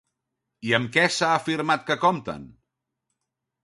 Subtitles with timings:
[0.69, 2.53] I amb què s'ha afirmat que compten?